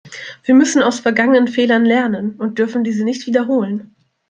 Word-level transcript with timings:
Wir 0.43 0.55
müssen 0.55 0.81
aus 0.81 0.99
vergangenen 0.99 1.47
Fehlern 1.47 1.85
lernen 1.85 2.33
und 2.39 2.57
dürfen 2.57 2.83
diese 2.83 3.03
nicht 3.05 3.27
wiederholen. 3.27 3.95